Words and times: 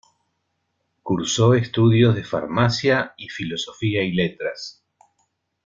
Cursó 1.03 1.53
estudios 1.53 2.15
de 2.15 2.23
Farmacia 2.23 3.13
y 3.17 3.29
Filosofía 3.29 4.01
y 4.01 4.13
Letras. 4.13 4.83